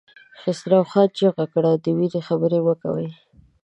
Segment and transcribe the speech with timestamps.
[0.39, 1.71] خسرو خان چيغه کړه!
[1.83, 3.07] د وېرې خبرې مه کوئ!